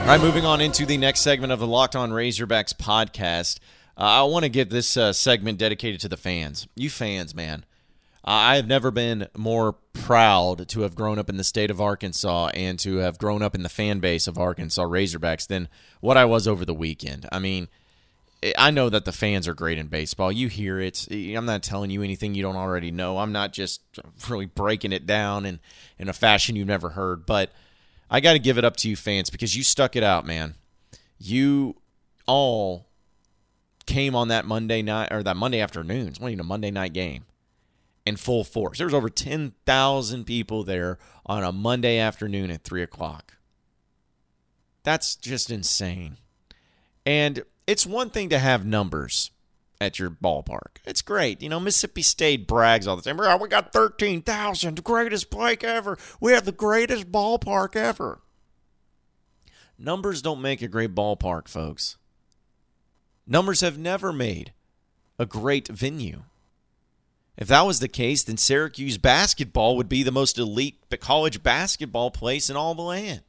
All 0.00 0.06
right, 0.06 0.20
moving 0.20 0.46
on 0.46 0.60
into 0.62 0.86
the 0.86 0.96
next 0.96 1.20
segment 1.20 1.52
of 1.52 1.58
the 1.58 1.66
Locked 1.66 1.94
On 1.94 2.10
Razorbacks 2.10 2.72
podcast. 2.74 3.58
Uh, 3.98 4.02
I 4.02 4.22
want 4.22 4.44
to 4.44 4.48
give 4.48 4.70
this 4.70 4.96
uh, 4.96 5.12
segment 5.12 5.58
dedicated 5.58 6.00
to 6.00 6.08
the 6.08 6.16
fans. 6.16 6.66
You 6.74 6.88
fans, 6.88 7.34
man. 7.34 7.66
I 8.24 8.56
have 8.56 8.66
never 8.66 8.90
been 8.90 9.26
more 9.36 9.74
proud 9.92 10.68
to 10.68 10.80
have 10.82 10.94
grown 10.94 11.18
up 11.18 11.28
in 11.28 11.36
the 11.36 11.44
state 11.44 11.70
of 11.70 11.80
Arkansas 11.80 12.48
and 12.54 12.78
to 12.78 12.98
have 12.98 13.18
grown 13.18 13.42
up 13.42 13.54
in 13.54 13.62
the 13.62 13.68
fan 13.68 14.00
base 14.00 14.26
of 14.26 14.38
Arkansas 14.38 14.84
Razorbacks 14.84 15.46
than 15.46 15.68
what 16.00 16.16
I 16.16 16.24
was 16.24 16.46
over 16.46 16.64
the 16.64 16.74
weekend. 16.74 17.28
I 17.32 17.38
mean, 17.38 17.68
I 18.56 18.70
know 18.70 18.88
that 18.88 19.04
the 19.04 19.12
fans 19.12 19.48
are 19.48 19.54
great 19.54 19.78
in 19.78 19.88
baseball. 19.88 20.30
You 20.30 20.48
hear 20.48 20.78
it. 20.78 21.08
I'm 21.10 21.44
not 21.44 21.62
telling 21.62 21.90
you 21.90 22.02
anything 22.02 22.34
you 22.34 22.42
don't 22.42 22.56
already 22.56 22.92
know. 22.92 23.18
I'm 23.18 23.32
not 23.32 23.52
just 23.52 23.80
really 24.28 24.46
breaking 24.46 24.92
it 24.92 25.06
down 25.06 25.44
in, 25.44 25.58
in 25.98 26.08
a 26.08 26.12
fashion 26.12 26.54
you've 26.54 26.68
never 26.68 26.90
heard. 26.90 27.26
But 27.26 27.50
I 28.08 28.20
got 28.20 28.34
to 28.34 28.38
give 28.38 28.56
it 28.56 28.64
up 28.64 28.76
to 28.78 28.88
you 28.88 28.94
fans 28.94 29.28
because 29.28 29.56
you 29.56 29.64
stuck 29.64 29.96
it 29.96 30.04
out, 30.04 30.24
man. 30.24 30.54
You 31.18 31.76
all 32.26 32.86
came 33.86 34.14
on 34.14 34.28
that 34.28 34.44
Monday 34.44 34.82
night 34.82 35.08
or 35.10 35.24
that 35.24 35.36
Monday 35.36 35.60
afternoon. 35.60 36.08
It's 36.08 36.20
not 36.20 36.28
even 36.28 36.40
a 36.40 36.44
Monday 36.44 36.70
night 36.70 36.92
game 36.92 37.24
in 38.06 38.16
full 38.16 38.44
force. 38.44 38.78
There 38.78 38.86
was 38.86 38.94
over 38.94 39.10
10,000 39.10 40.24
people 40.24 40.62
there 40.62 40.98
on 41.26 41.42
a 41.42 41.50
Monday 41.50 41.98
afternoon 41.98 42.52
at 42.52 42.62
3 42.62 42.82
o'clock. 42.82 43.34
That's 44.84 45.16
just 45.16 45.50
insane. 45.50 46.18
And 47.04 47.42
it's 47.68 47.84
one 47.84 48.08
thing 48.08 48.30
to 48.30 48.38
have 48.38 48.64
numbers 48.64 49.30
at 49.78 49.98
your 49.98 50.08
ballpark. 50.08 50.78
It's 50.86 51.02
great. 51.02 51.42
You 51.42 51.50
know, 51.50 51.60
Mississippi 51.60 52.00
State 52.00 52.48
brags 52.48 52.86
all 52.86 52.96
the 52.96 53.02
time. 53.02 53.20
Oh, 53.20 53.36
we 53.36 53.46
got 53.46 53.74
13,000, 53.74 54.76
the 54.76 54.82
greatest 54.82 55.30
place 55.30 55.58
ever. 55.62 55.98
We 56.18 56.32
have 56.32 56.46
the 56.46 56.52
greatest 56.52 57.12
ballpark 57.12 57.76
ever. 57.76 58.22
Numbers 59.78 60.22
don't 60.22 60.40
make 60.40 60.62
a 60.62 60.66
great 60.66 60.94
ballpark, 60.94 61.46
folks. 61.46 61.98
Numbers 63.26 63.60
have 63.60 63.76
never 63.76 64.14
made 64.14 64.54
a 65.18 65.26
great 65.26 65.68
venue. 65.68 66.22
If 67.36 67.48
that 67.48 67.66
was 67.66 67.80
the 67.80 67.86
case, 67.86 68.22
then 68.22 68.38
Syracuse 68.38 68.96
basketball 68.96 69.76
would 69.76 69.90
be 69.90 70.02
the 70.02 70.10
most 70.10 70.38
elite 70.38 70.78
college 71.00 71.42
basketball 71.42 72.10
place 72.10 72.48
in 72.48 72.56
all 72.56 72.74
the 72.74 72.80
land 72.80 73.24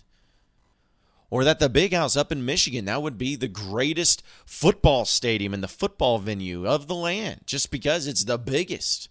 or 1.29 1.43
that 1.43 1.59
the 1.59 1.69
big 1.69 1.93
house 1.93 2.15
up 2.15 2.31
in 2.31 2.45
Michigan, 2.45 2.85
that 2.85 3.03
would 3.03 3.17
be 3.17 3.35
the 3.35 3.47
greatest 3.47 4.23
football 4.45 5.05
stadium 5.05 5.53
and 5.53 5.63
the 5.63 5.67
football 5.67 6.17
venue 6.17 6.67
of 6.67 6.87
the 6.87 6.95
land 6.95 7.41
just 7.45 7.71
because 7.71 8.07
it's 8.07 8.23
the 8.23 8.37
biggest. 8.37 9.09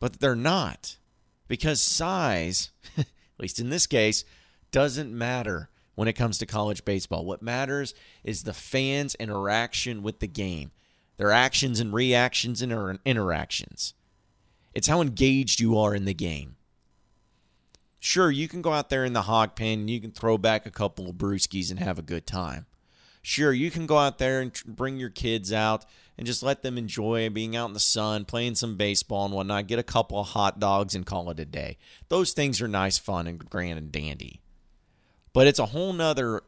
But 0.00 0.20
they're 0.20 0.36
not 0.36 0.96
because 1.48 1.80
size, 1.80 2.70
at 2.98 3.06
least 3.38 3.60
in 3.60 3.70
this 3.70 3.86
case, 3.86 4.24
doesn't 4.70 5.16
matter 5.16 5.68
when 5.94 6.08
it 6.08 6.14
comes 6.14 6.38
to 6.38 6.46
college 6.46 6.84
baseball. 6.84 7.24
What 7.24 7.42
matters 7.42 7.94
is 8.24 8.42
the 8.42 8.52
fans' 8.52 9.14
interaction 9.16 10.02
with 10.02 10.20
the 10.20 10.26
game, 10.26 10.70
their 11.16 11.30
actions 11.30 11.80
and 11.80 11.92
reactions 11.92 12.62
and 12.62 12.98
interactions. 13.04 13.94
It's 14.74 14.88
how 14.88 15.00
engaged 15.00 15.60
you 15.60 15.78
are 15.78 15.94
in 15.94 16.04
the 16.04 16.14
game. 16.14 16.55
Sure, 18.06 18.30
you 18.30 18.46
can 18.46 18.62
go 18.62 18.72
out 18.72 18.88
there 18.88 19.04
in 19.04 19.14
the 19.14 19.22
hog 19.22 19.56
pen 19.56 19.80
and 19.80 19.90
you 19.90 20.00
can 20.00 20.12
throw 20.12 20.38
back 20.38 20.64
a 20.64 20.70
couple 20.70 21.10
of 21.10 21.16
brewskis 21.16 21.72
and 21.72 21.80
have 21.80 21.98
a 21.98 22.02
good 22.02 22.24
time. 22.24 22.66
Sure, 23.20 23.52
you 23.52 23.68
can 23.68 23.84
go 23.84 23.98
out 23.98 24.18
there 24.18 24.40
and 24.40 24.52
bring 24.64 24.96
your 24.96 25.10
kids 25.10 25.52
out 25.52 25.84
and 26.16 26.24
just 26.24 26.40
let 26.40 26.62
them 26.62 26.78
enjoy 26.78 27.28
being 27.28 27.56
out 27.56 27.66
in 27.66 27.74
the 27.74 27.80
sun, 27.80 28.24
playing 28.24 28.54
some 28.54 28.76
baseball 28.76 29.24
and 29.24 29.34
whatnot, 29.34 29.66
get 29.66 29.80
a 29.80 29.82
couple 29.82 30.20
of 30.20 30.28
hot 30.28 30.60
dogs 30.60 30.94
and 30.94 31.04
call 31.04 31.30
it 31.30 31.40
a 31.40 31.44
day. 31.44 31.78
Those 32.08 32.32
things 32.32 32.62
are 32.62 32.68
nice, 32.68 32.96
fun, 32.96 33.26
and 33.26 33.40
grand 33.50 33.76
and 33.76 33.90
dandy. 33.90 34.40
But 35.32 35.48
it's 35.48 35.58
a 35.58 35.66
whole 35.66 35.92
nother 35.92 36.44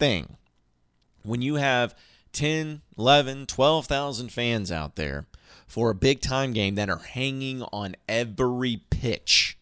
thing 0.00 0.36
when 1.22 1.42
you 1.42 1.54
have 1.54 1.94
10, 2.32 2.82
11, 2.98 3.46
12,000 3.46 4.32
fans 4.32 4.72
out 4.72 4.96
there 4.96 5.26
for 5.68 5.90
a 5.90 5.94
big 5.94 6.20
time 6.20 6.52
game 6.52 6.74
that 6.74 6.90
are 6.90 6.98
hanging 6.98 7.62
on 7.72 7.94
every 8.08 8.82
pitch 8.90 9.57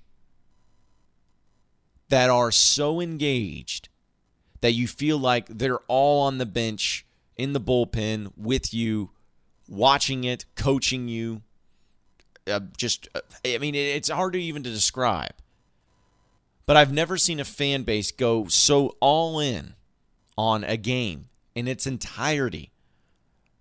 that 2.09 2.31
are 2.31 2.51
so 2.51 3.01
engaged 3.01 3.89
that 4.61 4.73
you 4.73 4.87
feel 4.87 5.19
like 5.19 5.47
they're 5.49 5.81
all 5.89 6.23
on 6.23 6.39
the 6.39 6.47
bench 6.47 7.07
in 7.37 7.53
the 7.53 7.61
bullpen 7.61 8.33
with 8.37 8.73
you, 8.73 9.11
watching 9.69 10.25
it, 10.25 10.45
coaching 10.55 11.09
you. 11.09 11.43
Uh, 12.47 12.61
just, 12.77 13.09
uh, 13.15 13.21
I 13.45 13.59
mean, 13.59 13.75
it's 13.75 14.09
hard 14.09 14.33
to 14.35 14.41
even 14.41 14.63
to 14.63 14.71
describe. 14.71 15.35
But 16.65 16.77
I've 16.77 16.93
never 16.93 17.17
seen 17.17 17.39
a 17.39 17.45
fan 17.45 17.83
base 17.83 18.11
go 18.11 18.47
so 18.49 18.97
all 19.01 19.39
in 19.39 19.75
on 20.37 20.65
a 20.65 20.77
game 20.77 21.29
in 21.55 21.69
its 21.69 21.87
entirety 21.87 22.73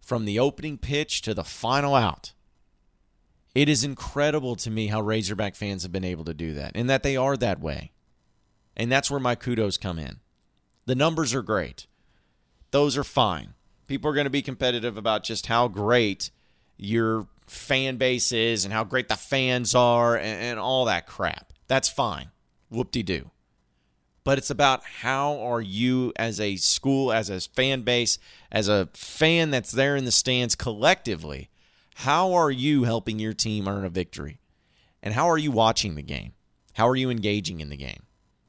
from 0.02 0.26
the 0.26 0.40
opening 0.40 0.78
pitch 0.78 1.22
to 1.24 1.34
the 1.34 1.44
final 1.44 1.96
out. 1.96 2.34
It 3.56 3.70
is 3.70 3.84
incredible 3.84 4.56
to 4.58 4.70
me 4.70 4.88
how 4.88 5.02
Razorback 5.02 5.56
fans 5.56 5.84
have 5.84 5.92
been 5.92 6.04
able 6.04 6.26
to 6.26 6.34
do 6.34 6.54
that 6.54 6.74
and 6.76 6.90
that 6.90 7.04
they 7.04 7.16
are 7.16 7.38
that 7.38 7.60
way. 7.60 7.92
And 8.76 8.92
that's 8.92 9.10
where 9.10 9.20
my 9.20 9.36
kudos 9.36 9.78
come 9.78 10.00
in. 10.00 10.20
The 10.86 10.96
numbers 10.96 11.34
are 11.34 11.42
great. 11.42 11.88
Those 12.72 12.98
are 12.98 13.04
fine. 13.04 13.54
People 13.88 14.10
are 14.12 14.14
going 14.14 14.26
to 14.26 14.32
be 14.32 14.42
competitive 14.42 14.98
about 14.98 15.24
just 15.24 15.48
how 15.48 15.68
great 15.68 16.32
your 16.78 17.28
fan 17.48 17.98
base 17.98 18.32
is 18.32 18.66
and 18.66 18.74
how 18.74 18.84
great 18.84 19.08
the 19.08 19.16
fans 19.16 19.76
are 19.76 20.16
and, 20.16 20.42
and 20.42 20.60
all 20.60 20.86
that 20.86 21.08
crap. 21.08 21.54
That's 21.68 21.90
fine. 21.90 22.32
Whoop 22.70 22.92
de 22.92 23.04
doo. 23.04 23.32
But 24.24 24.40
it's 24.40 24.50
about 24.50 24.84
how 24.84 25.40
are 25.40 25.62
you 25.62 26.12
as 26.16 26.40
a 26.40 26.56
school, 26.56 27.14
as 27.14 27.30
a 27.30 27.40
fan 27.40 27.84
base, 27.84 28.18
as 28.52 28.68
a 28.68 28.90
fan 28.94 29.52
that's 29.52 29.72
there 29.72 29.96
in 29.96 30.06
the 30.06 30.12
stands 30.12 30.56
collectively, 30.56 31.50
how 31.94 32.34
are 32.34 32.52
you 32.52 32.84
helping 32.84 33.20
your 33.20 33.34
team 33.34 33.68
earn 33.68 33.86
a 33.86 33.90
victory? 33.90 34.40
And 35.04 35.14
how 35.14 35.30
are 35.30 35.38
you 35.38 35.52
watching 35.52 35.94
the 35.94 36.02
game? 36.02 36.34
How 36.74 36.90
are 36.90 36.96
you 36.96 37.12
engaging 37.12 37.62
in 37.62 37.70
the 37.70 37.78
game? 37.78 38.04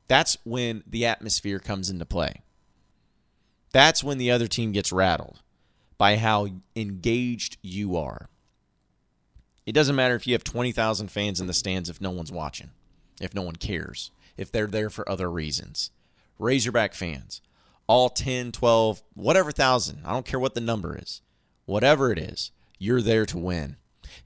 That's 0.09 0.37
when 0.45 0.83
the 0.87 1.07
atmosphere 1.07 1.59
comes 1.59 1.91
into 1.91 2.05
play. 2.05 2.43
That's 3.73 4.05
when 4.05 4.19
the 4.19 4.31
other 4.31 4.47
team 4.47 4.73
gets 4.73 4.93
rattled 4.93 5.41
by 5.99 6.17
how 6.17 6.49
engaged 6.75 7.57
you 7.63 7.97
are. 7.97 8.29
It 9.65 9.73
doesn't 9.73 9.97
matter 9.97 10.15
if 10.15 10.27
you 10.27 10.35
have 10.35 10.45
20,000 10.45 11.09
fans 11.11 11.41
in 11.41 11.47
the 11.47 11.53
stands 11.53 11.91
if 11.91 12.01
no 12.01 12.11
one's 12.11 12.31
watching, 12.31 12.71
if 13.21 13.35
no 13.35 13.43
one 13.43 13.57
cares, 13.57 14.13
if 14.37 14.53
they're 14.53 14.69
there 14.69 14.91
for 14.91 15.09
other 15.09 15.31
reasons. 15.31 15.91
Razorback 16.39 16.95
fans, 16.95 17.41
all 17.87 18.09
10, 18.09 18.53
12, 18.53 19.03
whatever 19.15 19.51
thousand, 19.51 20.03
I 20.05 20.13
don't 20.13 20.27
care 20.27 20.39
what 20.39 20.55
the 20.55 20.61
number 20.61 20.97
is, 20.97 21.23
whatever 21.65 22.13
it 22.13 22.19
is, 22.19 22.53
you're 22.79 23.03
there 23.03 23.27
to 23.27 23.39
win. 23.39 23.77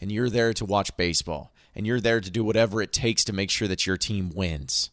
And 0.00 0.12
you're 0.12 0.30
there 0.30 0.52
to 0.54 0.64
watch 0.64 0.96
baseball. 0.96 1.52
And 1.74 1.86
you're 1.86 2.00
there 2.00 2.20
to 2.20 2.30
do 2.30 2.44
whatever 2.44 2.82
it 2.82 2.92
takes 2.92 3.24
to 3.24 3.32
make 3.32 3.50
sure 3.50 3.68
that 3.68 3.86
your 3.86 3.96
team 3.96 4.30
wins. 4.34 4.90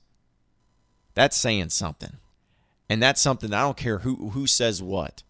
That's 1.18 1.36
saying 1.36 1.70
something. 1.70 2.18
And 2.88 3.02
that's 3.02 3.20
something 3.20 3.52
I 3.52 3.62
don't 3.62 3.76
care 3.76 3.98
who 3.98 4.30
who 4.30 4.46
says 4.46 4.84
what. 4.84 5.24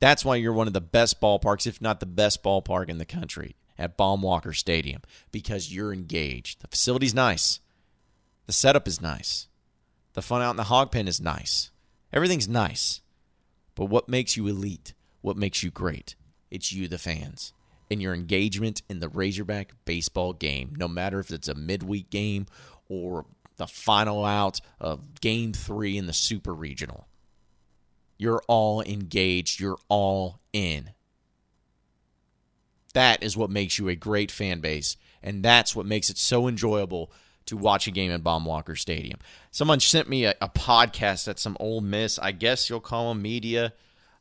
That's 0.00 0.24
why 0.24 0.36
you're 0.36 0.54
one 0.54 0.66
of 0.66 0.72
the 0.72 0.80
best 0.80 1.20
ballparks, 1.20 1.66
if 1.66 1.78
not 1.78 2.00
the 2.00 2.06
best 2.06 2.42
ballpark 2.42 2.88
in 2.88 2.96
the 2.96 3.04
country, 3.04 3.54
at 3.78 3.98
Baum-Walker 3.98 4.54
Stadium, 4.54 5.02
because 5.32 5.74
you're 5.74 5.92
engaged. 5.92 6.62
The 6.62 6.68
facility's 6.68 7.12
nice. 7.12 7.60
The 8.46 8.54
setup 8.54 8.88
is 8.88 9.02
nice. 9.02 9.48
The 10.14 10.22
fun 10.22 10.40
out 10.40 10.52
in 10.52 10.56
the 10.56 10.64
hog 10.64 10.90
pen 10.90 11.06
is 11.06 11.20
nice. 11.20 11.70
Everything's 12.14 12.48
nice. 12.48 13.02
But 13.74 13.90
what 13.90 14.08
makes 14.08 14.38
you 14.38 14.46
elite? 14.46 14.94
What 15.20 15.36
makes 15.36 15.62
you 15.62 15.70
great? 15.70 16.14
It's 16.50 16.72
you, 16.72 16.88
the 16.88 16.96
fans, 16.96 17.52
and 17.90 18.00
your 18.00 18.14
engagement 18.14 18.80
in 18.88 19.00
the 19.00 19.10
Razorback 19.10 19.74
baseball 19.84 20.32
game, 20.32 20.74
no 20.78 20.88
matter 20.88 21.20
if 21.20 21.30
it's 21.30 21.48
a 21.48 21.54
midweek 21.54 22.08
game 22.08 22.46
or 22.88 23.26
the 23.56 23.66
final 23.66 24.24
out 24.24 24.60
of 24.80 25.20
game 25.20 25.52
three 25.52 25.96
in 25.96 26.06
the 26.06 26.12
super 26.12 26.54
regional. 26.54 27.06
You're 28.18 28.42
all 28.48 28.82
engaged, 28.82 29.60
you're 29.60 29.78
all 29.88 30.40
in. 30.52 30.90
That 32.94 33.22
is 33.22 33.36
what 33.36 33.50
makes 33.50 33.78
you 33.78 33.88
a 33.88 33.94
great 33.94 34.30
fan 34.30 34.60
base, 34.60 34.96
and 35.22 35.42
that's 35.42 35.76
what 35.76 35.84
makes 35.84 36.08
it 36.08 36.16
so 36.16 36.48
enjoyable 36.48 37.12
to 37.44 37.56
watch 37.56 37.86
a 37.86 37.90
game 37.90 38.10
in 38.10 38.22
Baum-Walker 38.22 38.74
Stadium. 38.74 39.18
Someone 39.50 39.80
sent 39.80 40.08
me 40.08 40.24
a, 40.24 40.34
a 40.40 40.48
podcast 40.48 41.28
at 41.28 41.38
some 41.38 41.56
Ole 41.60 41.80
Miss, 41.80 42.18
I 42.18 42.32
guess 42.32 42.68
you'll 42.68 42.80
call 42.80 43.10
them 43.10 43.22
media. 43.22 43.72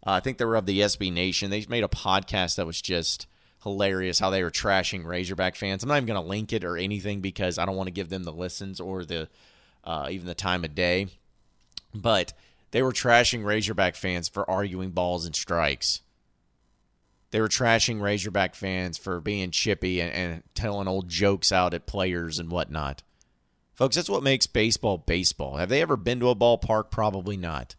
Uh, 0.05 0.11
I 0.11 0.19
think 0.19 0.37
they 0.37 0.45
were 0.45 0.55
of 0.55 0.65
the 0.65 0.81
SB 0.81 1.11
Nation. 1.11 1.49
They 1.49 1.65
made 1.67 1.83
a 1.83 1.89
podcast 1.89 2.55
that 2.57 2.67
was 2.67 2.81
just 2.81 3.27
hilarious 3.65 4.19
how 4.19 4.29
they 4.29 4.41
were 4.43 4.51
trashing 4.51 5.03
Razorback 5.03 5.57
fans. 5.57 5.83
I'm 5.83 5.89
not 5.89 5.97
even 5.97 6.07
going 6.07 6.23
to 6.23 6.29
link 6.29 6.53
it 6.53 6.63
or 6.63 6.77
anything 6.77 7.19
because 7.19 7.57
I 7.57 7.65
don't 7.65 7.75
want 7.75 7.87
to 7.87 7.91
give 7.93 8.07
them 8.07 8.23
the 8.23 8.31
listens 8.31 8.79
or 8.79 9.03
the 9.03 9.27
uh, 9.83 10.07
even 10.09 10.27
the 10.27 10.35
time 10.35 10.63
of 10.63 10.73
day. 10.73 11.07
But 11.93 12.31
they 12.71 12.81
were 12.81 12.93
trashing 12.93 13.43
Razorback 13.43 13.95
fans 13.95 14.29
for 14.29 14.49
arguing 14.49 14.91
balls 14.91 15.25
and 15.25 15.35
strikes. 15.35 16.01
they 17.31 17.41
were 17.41 17.49
trashing 17.49 18.01
Razorback 18.01 18.55
fans 18.55 18.97
for 18.97 19.19
being 19.19 19.51
chippy 19.51 19.99
and, 19.99 20.13
and 20.13 20.43
telling 20.53 20.87
old 20.87 21.09
jokes 21.09 21.51
out 21.51 21.73
at 21.73 21.85
players 21.85 22.39
and 22.39 22.49
whatnot. 22.49 23.03
Folks, 23.73 23.97
that's 23.97 24.07
what 24.07 24.23
makes 24.23 24.47
baseball 24.47 24.97
baseball. 24.99 25.57
Have 25.57 25.67
they 25.67 25.81
ever 25.81 25.97
been 25.97 26.21
to 26.21 26.29
a 26.29 26.35
ballpark? 26.35 26.91
Probably 26.91 27.35
not. 27.35 27.75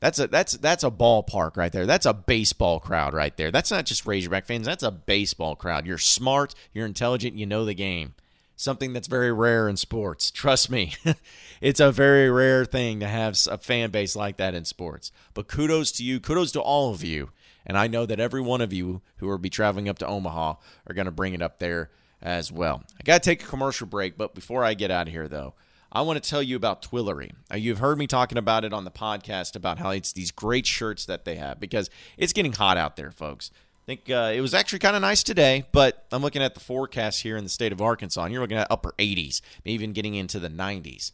That's 0.00 0.18
a 0.18 0.26
that's 0.26 0.54
that's 0.54 0.82
a 0.82 0.90
ballpark 0.90 1.56
right 1.56 1.70
there. 1.70 1.86
That's 1.86 2.06
a 2.06 2.14
baseball 2.14 2.80
crowd 2.80 3.12
right 3.12 3.36
there. 3.36 3.50
That's 3.50 3.70
not 3.70 3.84
just 3.84 4.06
Razorback 4.06 4.46
fans. 4.46 4.66
That's 4.66 4.82
a 4.82 4.90
baseball 4.90 5.56
crowd. 5.56 5.86
You're 5.86 5.98
smart, 5.98 6.54
you're 6.72 6.86
intelligent, 6.86 7.36
you 7.36 7.46
know 7.46 7.64
the 7.66 7.74
game. 7.74 8.14
Something 8.56 8.92
that's 8.92 9.08
very 9.08 9.32
rare 9.32 9.68
in 9.68 9.76
sports. 9.76 10.30
Trust 10.30 10.70
me. 10.70 10.94
it's 11.60 11.80
a 11.80 11.92
very 11.92 12.30
rare 12.30 12.64
thing 12.64 13.00
to 13.00 13.08
have 13.08 13.38
a 13.50 13.56
fan 13.56 13.90
base 13.90 14.14
like 14.16 14.36
that 14.38 14.54
in 14.54 14.64
sports. 14.64 15.12
But 15.32 15.48
kudos 15.48 15.92
to 15.92 16.04
you, 16.04 16.20
kudos 16.20 16.52
to 16.52 16.60
all 16.60 16.92
of 16.92 17.02
you. 17.02 17.30
And 17.64 17.78
I 17.78 17.86
know 17.86 18.04
that 18.04 18.20
every 18.20 18.40
one 18.40 18.60
of 18.60 18.72
you 18.72 19.00
who 19.16 19.28
will 19.28 19.38
be 19.38 19.48
traveling 19.48 19.88
up 19.88 19.98
to 19.98 20.06
Omaha 20.06 20.54
are 20.86 20.94
going 20.94 21.06
to 21.06 21.10
bring 21.10 21.32
it 21.32 21.40
up 21.42 21.58
there 21.58 21.90
as 22.20 22.52
well. 22.52 22.82
I 22.98 23.02
got 23.02 23.22
to 23.22 23.30
take 23.30 23.42
a 23.42 23.46
commercial 23.46 23.86
break, 23.86 24.18
but 24.18 24.34
before 24.34 24.62
I 24.62 24.74
get 24.74 24.90
out 24.90 25.06
of 25.06 25.12
here 25.12 25.28
though, 25.28 25.54
I 25.92 26.02
want 26.02 26.22
to 26.22 26.28
tell 26.28 26.42
you 26.42 26.54
about 26.54 26.82
Twillory. 26.82 27.32
Uh, 27.52 27.56
you've 27.56 27.78
heard 27.78 27.98
me 27.98 28.06
talking 28.06 28.38
about 28.38 28.64
it 28.64 28.72
on 28.72 28.84
the 28.84 28.92
podcast 28.92 29.56
about 29.56 29.78
how 29.78 29.90
it's 29.90 30.12
these 30.12 30.30
great 30.30 30.64
shirts 30.64 31.04
that 31.06 31.24
they 31.24 31.34
have 31.34 31.58
because 31.58 31.90
it's 32.16 32.32
getting 32.32 32.52
hot 32.52 32.76
out 32.76 32.96
there, 32.96 33.10
folks. 33.10 33.50
I 33.82 33.86
think 33.86 34.08
uh, 34.08 34.30
it 34.32 34.40
was 34.40 34.54
actually 34.54 34.78
kind 34.78 34.94
of 34.94 35.02
nice 35.02 35.24
today, 35.24 35.64
but 35.72 36.06
I'm 36.12 36.22
looking 36.22 36.42
at 36.42 36.54
the 36.54 36.60
forecast 36.60 37.22
here 37.22 37.36
in 37.36 37.42
the 37.42 37.50
state 37.50 37.72
of 37.72 37.82
Arkansas, 37.82 38.22
and 38.22 38.32
you're 38.32 38.42
looking 38.42 38.56
at 38.56 38.68
upper 38.70 38.94
80s, 38.98 39.40
maybe 39.64 39.74
even 39.74 39.92
getting 39.92 40.14
into 40.14 40.38
the 40.38 40.48
90s. 40.48 41.10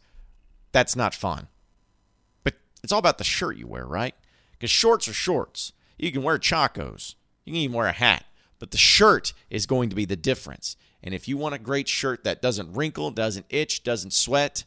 That's 0.73 0.95
not 0.95 1.15
fun. 1.15 1.47
But 2.43 2.53
it's 2.83 2.93
all 2.93 2.99
about 2.99 3.17
the 3.17 3.23
shirt 3.23 3.57
you 3.57 3.65
wear, 3.65 3.85
right? 3.85 4.13
Because 4.51 4.69
shorts 4.69 5.07
are 5.07 5.13
shorts. 5.13 5.73
You 5.97 6.11
can 6.11 6.21
wear 6.21 6.37
chacos, 6.37 7.15
you 7.45 7.53
can 7.53 7.61
even 7.61 7.75
wear 7.75 7.87
a 7.87 7.93
hat, 7.93 8.25
but 8.59 8.69
the 8.69 8.77
shirt 8.77 9.33
is 9.49 9.65
going 9.65 9.89
to 9.89 9.95
be 9.95 10.05
the 10.05 10.15
difference. 10.15 10.75
And 11.07 11.15
if 11.15 11.29
you 11.29 11.37
want 11.37 11.55
a 11.55 11.57
great 11.57 11.87
shirt 11.87 12.25
that 12.25 12.41
doesn't 12.41 12.73
wrinkle, 12.73 13.11
doesn't 13.11 13.45
itch, 13.49 13.81
doesn't 13.83 14.11
sweat, 14.11 14.65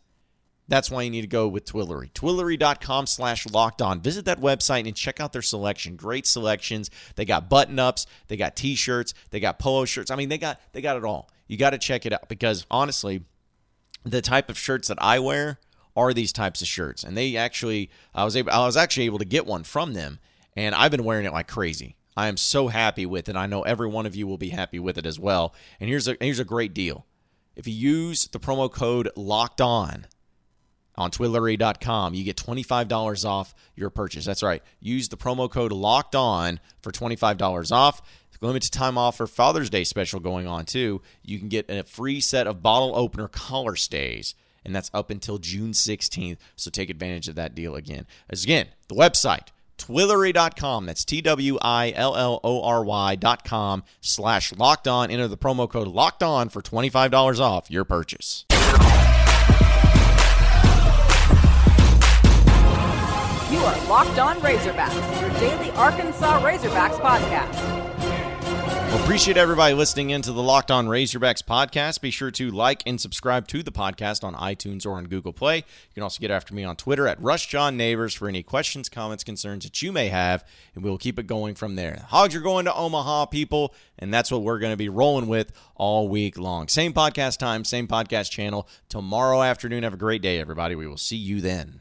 that's 0.69 0.91
why 0.91 1.03
you 1.03 1.11
need 1.11 1.21
to 1.21 1.27
go 1.27 1.47
with 1.47 1.67
Twillory. 1.67 2.11
Twillory.com 2.13 3.07
slash 3.09 3.47
locked 3.51 3.83
on. 3.83 4.01
Visit 4.01 4.25
that 4.25 4.41
website 4.41 4.87
and 4.87 4.97
check 4.97 5.21
out 5.21 5.35
their 5.35 5.43
selection. 5.43 5.97
Great 5.97 6.27
selections. 6.27 6.89
They 7.17 7.27
got 7.27 7.51
button-ups, 7.51 8.07
they 8.29 8.39
got 8.39 8.57
t-shirts, 8.57 9.13
they 9.29 9.39
got 9.39 9.59
polo 9.59 9.85
shirts. 9.85 10.11
I 10.11 10.17
mean, 10.17 10.31
they 10.31 10.39
got 10.39 10.59
they 10.73 10.81
got 10.81 10.97
it 10.97 11.05
all. 11.05 11.29
You 11.47 11.59
got 11.59 11.71
to 11.71 11.79
check 11.79 12.07
it 12.07 12.13
out 12.15 12.27
because 12.31 12.65
honestly, 12.71 13.23
the 14.05 14.23
type 14.23 14.49
of 14.49 14.57
shirts 14.57 14.89
that 14.89 15.03
I 15.03 15.19
wear 15.19 15.59
are 15.95 16.15
these 16.15 16.33
types 16.33 16.63
of 16.63 16.69
shirts. 16.69 17.05
And 17.05 17.19
they 17.19 17.37
actually 17.37 17.91
I 18.15 18.25
was 18.25 18.35
able 18.35 18.51
I 18.51 18.65
was 18.65 18.79
actually 18.79 19.05
able 19.05 19.19
to 19.19 19.27
get 19.27 19.45
one 19.45 19.63
from 19.63 19.93
them 19.93 20.21
and 20.57 20.75
I've 20.75 20.91
been 20.91 21.05
wearing 21.05 21.27
it 21.27 21.35
like 21.35 21.49
crazy. 21.49 21.97
I 22.17 22.29
am 22.29 22.37
so 22.37 22.69
happy 22.69 23.07
with 23.07 23.29
it. 23.29 23.37
I 23.37 23.47
know 23.47 23.63
every 23.63 23.89
one 23.89 24.07
of 24.07 24.17
you 24.17 24.27
will 24.27 24.39
be 24.39 24.51
happy 24.51 24.79
with 24.79 24.99
it 24.99 25.07
as 25.07 25.19
well. 25.19 25.55
And 25.79 25.89
here's 25.89 26.09
a 26.09 26.17
here's 26.21 26.39
a 26.39 26.45
great 26.45 26.75
deal. 26.75 27.07
If 27.57 27.67
you 27.67 27.75
use 27.75 28.29
the 28.29 28.41
promo 28.41 28.71
code 28.71 29.11
locked 29.17 29.61
on 29.61 30.07
on 30.97 31.11
twillory.com, 31.11 32.15
you 32.15 32.25
get 32.25 32.37
$25 32.37 33.25
off 33.25 33.55
your 33.75 33.91
purchase. 33.91 34.25
That's 34.25 34.43
right. 34.43 34.63
Use 34.81 35.09
the 35.09 35.17
promo 35.17 35.51
code 35.51 35.73
locked 35.73 36.15
on 36.15 36.61
for 36.83 36.91
$25 36.91 37.73
off. 37.73 38.03
Limited 38.43 38.73
time 38.73 38.97
offer 38.97 39.27
Father's 39.27 39.69
Day 39.69 39.85
special 39.85 40.19
going 40.19 40.47
on 40.47 40.65
too. 40.65 41.03
You 41.23 41.39
can 41.39 41.49
get 41.49 41.71
a 41.71 41.85
free 41.85 42.21
set 42.21 42.47
of 42.47 42.63
bottle 42.63 42.97
opener 42.97 43.29
collar 43.29 43.77
stays 43.77 44.35
and 44.65 44.75
that's 44.75 44.91
up 44.95 45.11
until 45.11 45.39
June 45.39 45.73
16th. 45.73 46.39
So 46.57 46.71
take 46.71 46.91
advantage 46.91 47.29
of 47.29 47.35
that 47.35 47.55
deal 47.55 47.75
again. 47.75 48.07
As 48.29 48.45
again, 48.45 48.69
the 48.89 48.95
website 48.95 49.49
Twillory.com. 49.81 50.87
That's 50.87 51.05
T 51.05 51.23
W 51.23 51.59
I 51.63 51.93
L 51.97 52.15
L 52.15 52.39
O 52.45 52.63
R 52.63 52.85
Y.com 52.85 53.83
slash 54.01 54.53
locked 54.57 54.87
on. 54.87 55.11
Enter 55.11 55.27
the 55.27 55.39
promo 55.39 55.69
code 55.69 55.89
locked 55.89 56.23
on 56.23 56.51
for 56.51 56.61
$25 56.61 57.41
off 57.41 57.71
your 57.71 57.85
purchase. 57.85 58.45
You 63.51 63.59
are 63.67 63.89
Locked 63.89 64.19
On 64.19 64.37
Razorbacks, 64.41 65.21
your 65.21 65.31
daily 65.41 65.71
Arkansas 65.73 66.41
Razorbacks 66.41 67.01
podcast. 67.01 67.80
Appreciate 68.93 69.37
everybody 69.37 69.73
listening 69.73 70.11
into 70.11 70.33
the 70.33 70.43
Locked 70.43 70.73
On 70.73 70.89
Razorbacks 70.89 71.45
podcast. 71.45 72.01
Be 72.01 72.11
sure 72.11 72.33
to 72.33 72.51
like 72.51 72.83
and 72.87 73.01
subscribe 73.01 73.47
to 73.49 73.63
the 73.63 73.71
podcast 73.71 74.25
on 74.25 74.35
iTunes 74.35 74.85
or 74.85 74.95
on 74.95 75.05
Google 75.05 75.33
Play. 75.33 75.59
You 75.59 75.95
can 75.95 76.03
also 76.03 76.21
get 76.21 76.33
after 76.33 76.55
me 76.55 76.65
on 76.65 76.75
Twitter 76.75 77.07
at 77.07 77.21
RushJohnNeighbors 77.21 78.17
for 78.17 78.27
any 78.29 78.43
questions, 78.43 78.89
comments, 78.89 79.23
concerns 79.23 79.63
that 79.63 79.81
you 79.81 79.93
may 79.93 80.09
have, 80.09 80.45
and 80.75 80.83
we'll 80.83 80.99
keep 80.99 81.21
it 81.21 81.29
going 81.29 81.55
from 81.55 81.77
there. 81.77 82.05
Hogs 82.09 82.35
are 82.35 82.41
going 82.41 82.65
to 82.65 82.75
Omaha, 82.75 83.27
people, 83.27 83.75
and 83.97 84.13
that's 84.13 84.33
what 84.33 84.43
we're 84.43 84.59
going 84.59 84.73
to 84.73 84.77
be 84.77 84.89
rolling 84.89 85.29
with 85.29 85.53
all 85.77 86.09
week 86.09 86.37
long. 86.37 86.67
Same 86.67 86.93
podcast 86.93 87.39
time, 87.39 87.65
same 87.65 87.87
podcast 87.87 88.33
channel 88.33 88.69
tomorrow 88.89 89.43
afternoon. 89.43 89.85
Have 89.85 89.95
a 89.95 89.99
great 89.99 90.21
day, 90.21 90.41
everybody. 90.41 90.75
We 90.75 90.89
will 90.89 90.97
see 90.97 91.17
you 91.17 91.41
then. 91.41 91.81